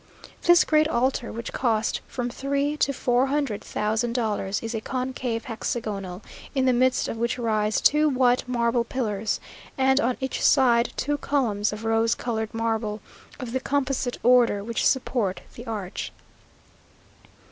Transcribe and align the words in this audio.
This 0.41 0.63
great 0.63 0.87
altar, 0.87 1.31
which 1.31 1.53
cost 1.53 2.01
from 2.07 2.27
three 2.31 2.75
to 2.77 2.91
four 2.91 3.27
hundred 3.27 3.63
thousand 3.63 4.13
dollars, 4.13 4.59
is 4.63 4.73
a 4.73 4.81
concave 4.81 5.45
hexagonal, 5.45 6.23
in 6.55 6.65
the 6.65 6.73
midst 6.73 7.07
of 7.07 7.17
which 7.17 7.37
rise 7.37 7.79
two 7.79 8.09
white 8.09 8.47
marble 8.47 8.83
pillars, 8.83 9.39
and 9.77 9.99
on 9.99 10.17
each 10.19 10.41
side 10.43 10.91
two 10.97 11.19
columns 11.19 11.71
of 11.71 11.85
rose 11.85 12.15
coloured 12.15 12.51
marble, 12.51 12.99
of 13.39 13.51
the 13.51 13.59
composite 13.59 14.17
order, 14.23 14.63
which 14.63 14.87
support 14.87 15.41
the 15.53 15.67
arch. 15.67 16.11